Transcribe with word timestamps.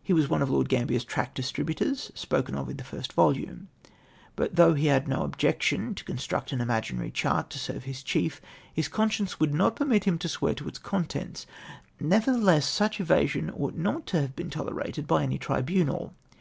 He 0.00 0.12
was 0.12 0.28
one 0.28 0.42
of 0.42 0.48
Lord 0.50 0.68
Gambier's 0.68 1.02
tract 1.04 1.34
distributors 1.34 2.12
spoken 2.14 2.54
of 2.54 2.70
in 2.70 2.76
the 2.76 2.84
first 2.84 3.12
volume, 3.14 3.66
but 4.36 4.54
though 4.54 4.74
he 4.74 4.86
had 4.86 5.08
no 5.08 5.22
objection 5.22 5.92
to 5.96 6.04
construct 6.04 6.52
an 6.52 6.60
imaginary 6.60 7.10
chart 7.10 7.50
to 7.50 7.58
serve 7.58 7.82
liis 7.82 8.04
chief, 8.04 8.40
his 8.72 8.86
conscience 8.86 9.40
would 9.40 9.52
not 9.52 9.74
permit 9.74 10.04
him 10.04 10.18
to 10.18 10.28
swear 10.28 10.54
to 10.54 10.68
its 10.68 10.78
contents. 10.78 11.48
Nevertheless 11.98 12.64
such 12.64 13.00
evasion 13.00 13.50
ought 13.50 13.74
not 13.74 14.06
to 14.06 14.20
have 14.20 14.36
been 14.36 14.50
tolerated 14.50 15.08
by 15.08 15.24
any 15.24 15.36
tribunal. 15.36 16.14